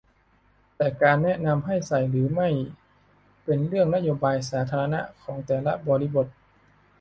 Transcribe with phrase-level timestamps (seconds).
[0.77, 2.49] แต่การแนะนำให้ใส่หรือไม่
[3.43, 6.27] เป็นเรื่องนโยบายสาธารณะของแต่ละบริบท